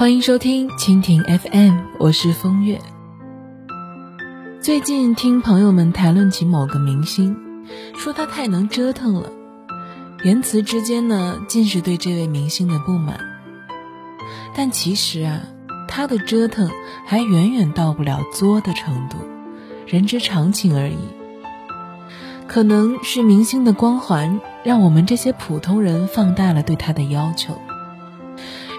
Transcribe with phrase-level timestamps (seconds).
[0.00, 2.80] 欢迎收听蜻蜓 FM，我是风月。
[4.62, 7.36] 最近听朋友们谈论起某个明星，
[7.98, 9.30] 说他太能折腾了，
[10.24, 13.20] 言辞之间呢，尽是对这位明星的不满。
[14.56, 15.42] 但其实啊，
[15.86, 16.70] 他的折腾
[17.04, 19.18] 还远远到不了作的程度，
[19.86, 20.96] 人之常情而已。
[22.48, 27.60] 可能是明星的光环，让我们这些普通人放大了对他的要求。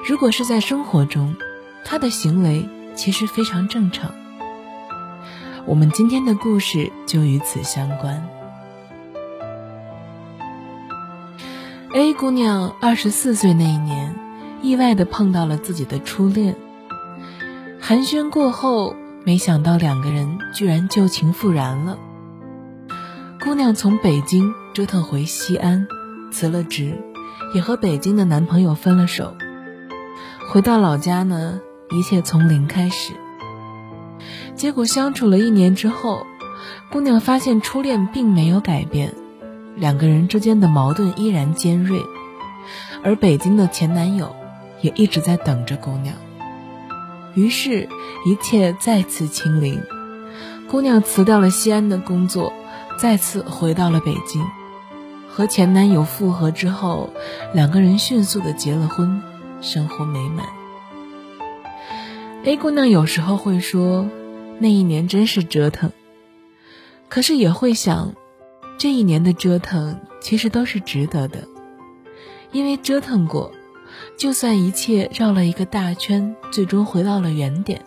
[0.08, 1.36] 如果是在生活中，
[1.86, 4.12] 他的行为其实非常正常。
[5.66, 8.28] 我们今天的故事就与此相关。
[11.94, 14.16] A 姑娘二十四岁那一年，
[14.62, 16.56] 意外的碰到了自己的初恋。
[17.80, 21.98] 寒暄过后，没想到两个人居然旧情复燃了。
[23.44, 25.88] 姑娘从北京折腾回西安，
[26.32, 26.98] 辞了职，
[27.54, 29.36] 也和北京的男朋友分了手。
[30.52, 33.14] 回到老家呢，一切从零开始。
[34.54, 36.28] 结果相处了一年之后，
[36.92, 39.16] 姑娘发现初恋并没有改变，
[39.78, 42.02] 两个人之间的矛盾依然尖锐，
[43.02, 44.36] 而北京的前男友
[44.82, 46.16] 也一直在等着姑娘。
[47.34, 47.88] 于是，
[48.26, 49.82] 一切再次清零。
[50.70, 52.52] 姑娘辞掉了西安的工作，
[53.00, 54.46] 再次回到了北京，
[55.30, 57.10] 和前男友复合之后，
[57.54, 59.22] 两个人迅速的结了婚。
[59.62, 60.46] 生活美满。
[62.44, 64.08] A 姑娘有时候会说，
[64.60, 65.92] 那一年真是折腾。
[67.08, 68.16] 可是也会想，
[68.78, 71.48] 这一年的折腾其实都是值得的，
[72.52, 73.52] 因为折腾过，
[74.18, 77.82] 就算一切绕了一个大圈，最终回到了原点，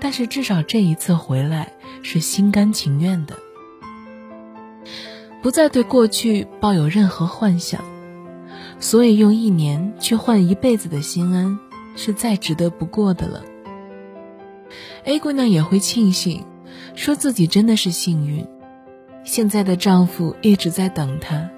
[0.00, 3.36] 但是至少这一次回来是心甘情愿的，
[5.40, 7.80] 不再对过去抱有任何幻想。
[8.80, 11.58] 所以，用一年去换一辈子的心安，
[11.96, 13.42] 是再值得不过的了。
[15.04, 16.44] A 姑娘也会庆幸，
[16.94, 18.46] 说自己真的是幸运，
[19.24, 21.50] 现在的丈夫一直在等她，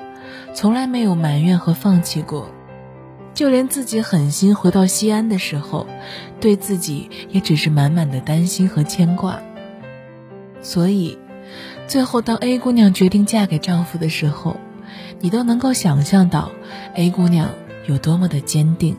[0.54, 2.48] 从来没有埋怨和放弃过，
[3.34, 5.86] 就连自己狠心回到西安的时候，
[6.41, 9.42] 对自己也只是满满的担心和牵挂。
[10.62, 11.19] 所以，
[11.86, 14.56] 最后当 A 姑娘决定嫁给丈夫的时候。
[15.21, 16.51] 你都能够想象到
[16.95, 17.51] ，A 姑娘
[17.87, 18.97] 有多么的坚定。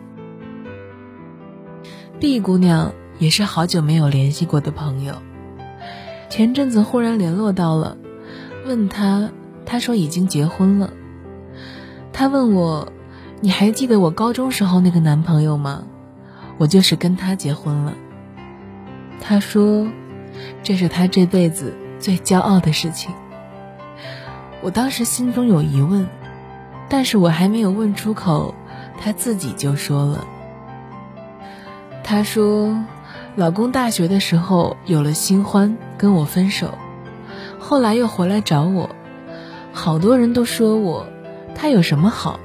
[2.20, 5.16] B 姑娘也是好久没有联系过的朋友，
[6.30, 7.98] 前阵子忽然联络到了，
[8.66, 9.32] 问她，
[9.66, 10.92] 她说已经结婚了。
[12.14, 12.92] 她问我，
[13.40, 15.84] 你还记得我高中时候那个男朋友吗？
[16.58, 17.94] 我就是跟他结婚了。
[19.20, 19.88] 她说，
[20.62, 23.12] 这是她这辈子最骄傲的事情。
[24.62, 26.08] 我当时心中有疑问，
[26.88, 28.54] 但是我还没有问出口，
[29.00, 30.26] 他自己就说了。
[32.04, 32.78] 他说，
[33.36, 36.78] 老公大学的时候有了新欢，跟我分手，
[37.58, 38.90] 后来又回来找我，
[39.72, 41.08] 好多人都说我，
[41.56, 42.40] 他有什么好，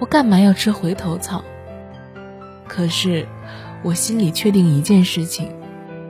[0.00, 1.44] 我干嘛要吃回头草？
[2.66, 3.28] 可是，
[3.82, 5.52] 我心里确定一件事情，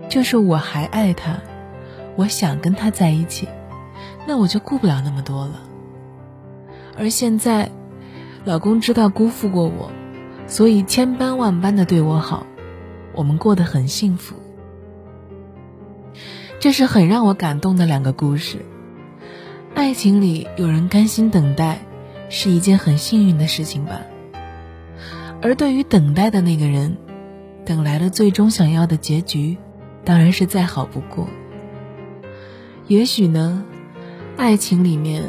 [0.09, 1.41] 就是我还爱他，
[2.17, 3.49] 我想跟他在一起。
[4.27, 5.55] 那我就顾不了那么多了。
[6.97, 7.71] 而现在，
[8.45, 9.91] 老公知道辜负过我，
[10.47, 12.47] 所以千般万般的对我好，
[13.15, 14.37] 我们过得很幸福。
[16.61, 18.65] 这是很让我感动的两个故事。
[19.75, 21.79] 爱情里有人甘心等待，
[22.29, 24.03] 是一件很幸运的事情吧。
[25.41, 26.99] 而对于等待的那个人，
[27.65, 29.57] 等来了最终想要的结局，
[30.05, 31.27] 当然是再好不过。
[32.87, 33.65] 也许呢。
[34.37, 35.25] 爱情里面，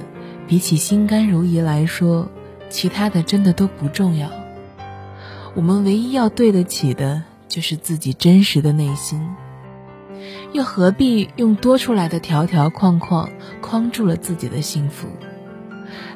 [0.47, 2.29] 比起心甘如饴来说，
[2.69, 4.29] 其他的真的都不重要。
[5.55, 9.29] 我们唯一要对得起的，就是自己真实的内心。
[10.51, 13.29] 又何必用多出来的条条框框
[13.61, 15.07] 框住了自己的幸福？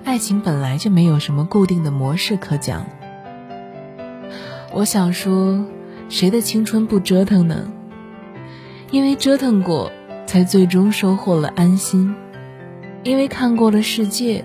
[0.03, 2.85] 爱情本来就没有什么固定的模式可讲。
[4.73, 5.65] 我想说，
[6.09, 7.69] 谁的青春不折腾呢？
[8.89, 9.91] 因为折腾过，
[10.25, 12.15] 才最终收获了安心。
[13.03, 14.43] 因为看过了世界，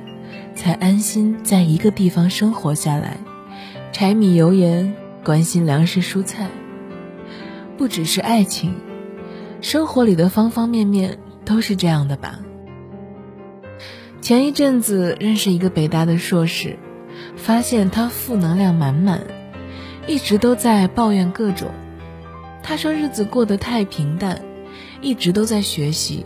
[0.55, 3.17] 才安心在一个地方生活下来，
[3.93, 4.95] 柴米油盐，
[5.25, 6.49] 关心粮食蔬菜。
[7.77, 8.75] 不只是爱情，
[9.61, 12.39] 生活里的方方面面都是这样的吧。
[14.21, 16.79] 前一阵子认识一个北大的硕士，
[17.37, 19.23] 发现他负能量满满，
[20.07, 21.69] 一直都在抱怨各种。
[22.63, 24.41] 他说日子过得太平淡，
[25.01, 26.25] 一直都在学习。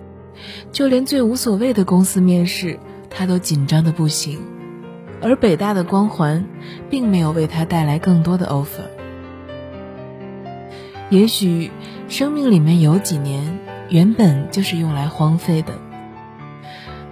[0.73, 2.79] 就连最无所谓的公司面试，
[3.11, 4.41] 他都紧张的不行，
[5.23, 6.47] 而北大的光环，
[6.91, 8.89] 并没有为他带来更多的 offer。
[11.11, 11.71] 也许
[12.09, 15.75] 生命里面有几年原本就是用来荒废的。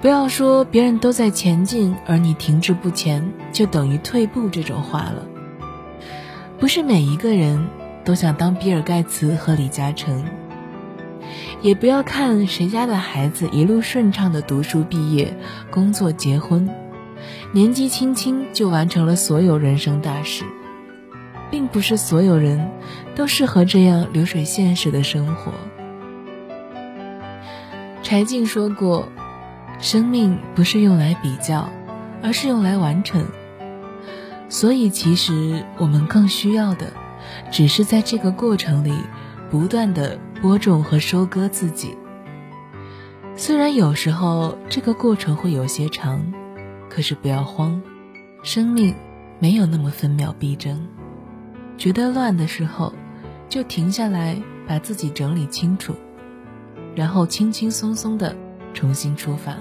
[0.01, 5.27] 不要说别人都在前进，而你停滞不前，就等于退步这种话了。
[6.59, 7.69] 不是每一个人
[8.05, 10.25] 都想当比尔盖茨和李嘉诚，
[11.63, 15.37] 也不要看谁家的孩子一路顺畅的读书毕业、
[15.71, 16.69] 工作结婚，
[17.53, 20.45] 年纪轻轻就完成了所有人生大事，
[21.51, 22.71] 并不是所有人
[23.15, 25.53] 都适合这样流水线式的生活。
[28.03, 29.09] 柴静说过。
[29.81, 31.69] 生命不是用来比较，
[32.23, 33.27] 而是用来完成。
[34.49, 36.93] 所以，其实我们更需要的，
[37.51, 38.95] 只是在这个过程里，
[39.51, 41.97] 不断的播种和收割自己。
[43.35, 46.35] 虽然有时候这个过程会有些长，
[46.91, 47.81] 可是不要慌，
[48.43, 48.95] 生命
[49.39, 50.87] 没有那么分秒必争。
[51.79, 52.93] 觉得乱的时候，
[53.49, 54.37] 就停下来，
[54.69, 55.95] 把自己整理清楚，
[56.95, 58.37] 然后轻轻松松的
[58.75, 59.57] 重新出发。